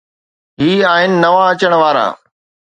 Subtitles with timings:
[0.61, 2.07] هي آهن نوان اچڻ وارا.